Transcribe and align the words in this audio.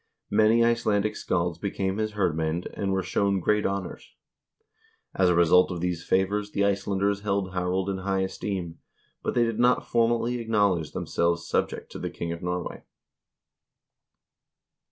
Many 0.31 0.63
Icelandic 0.63 1.15
scalds 1.15 1.59
became 1.59 1.97
his 1.97 2.13
hirdmwnd 2.13 2.65
and 2.73 2.91
were 2.91 3.03
shown 3.03 3.39
great 3.39 3.67
honors. 3.67 4.15
As 5.13 5.29
a 5.29 5.35
result 5.35 5.69
of 5.69 5.79
these 5.79 6.03
favors 6.03 6.49
the 6.53 6.65
Icelanders 6.65 7.19
held 7.21 7.53
Harald 7.53 7.87
in 7.87 7.99
high 7.99 8.21
esteem, 8.21 8.79
but 9.21 9.35
they 9.35 9.43
did 9.43 9.59
not 9.59 9.85
formally 9.87 10.39
acknowledge 10.39 10.93
themselves 10.93 11.47
subject 11.47 11.91
to 11.91 11.99
the 11.99 12.09
king 12.09 12.31
of 12.31 12.41
Norway. 12.41 12.81